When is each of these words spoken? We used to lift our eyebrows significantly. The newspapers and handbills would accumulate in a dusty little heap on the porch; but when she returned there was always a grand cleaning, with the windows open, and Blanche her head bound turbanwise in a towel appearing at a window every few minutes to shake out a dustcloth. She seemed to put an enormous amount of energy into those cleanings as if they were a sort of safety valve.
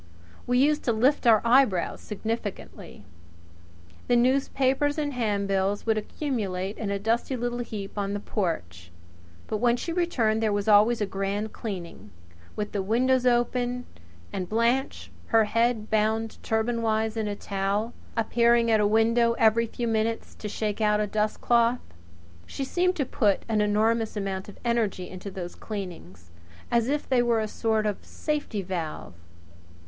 We 0.47 0.57
used 0.57 0.81
to 0.85 0.93
lift 0.93 1.27
our 1.27 1.43
eyebrows 1.45 2.01
significantly. 2.01 3.03
The 4.07 4.15
newspapers 4.15 4.97
and 4.97 5.13
handbills 5.13 5.85
would 5.85 5.95
accumulate 5.95 6.75
in 6.79 6.89
a 6.89 6.97
dusty 6.97 7.35
little 7.37 7.59
heap 7.59 7.95
on 7.99 8.13
the 8.13 8.19
porch; 8.19 8.89
but 9.45 9.57
when 9.57 9.77
she 9.77 9.93
returned 9.93 10.41
there 10.41 10.51
was 10.51 10.67
always 10.67 11.01
a 11.01 11.05
grand 11.05 11.53
cleaning, 11.53 12.09
with 12.55 12.71
the 12.71 12.81
windows 12.81 13.27
open, 13.27 13.85
and 14.33 14.49
Blanche 14.49 15.11
her 15.27 15.43
head 15.43 15.91
bound 15.91 16.39
turbanwise 16.41 17.15
in 17.15 17.27
a 17.27 17.35
towel 17.35 17.93
appearing 18.17 18.71
at 18.71 18.79
a 18.79 18.87
window 18.87 19.33
every 19.33 19.67
few 19.67 19.87
minutes 19.87 20.33
to 20.33 20.49
shake 20.49 20.81
out 20.81 20.99
a 20.99 21.05
dustcloth. 21.05 21.77
She 22.47 22.63
seemed 22.63 22.95
to 22.95 23.05
put 23.05 23.43
an 23.47 23.61
enormous 23.61 24.17
amount 24.17 24.49
of 24.49 24.57
energy 24.65 25.07
into 25.07 25.29
those 25.29 25.53
cleanings 25.53 26.31
as 26.71 26.87
if 26.89 27.07
they 27.07 27.21
were 27.21 27.39
a 27.39 27.47
sort 27.47 27.85
of 27.85 28.03
safety 28.03 28.63
valve. 28.63 29.13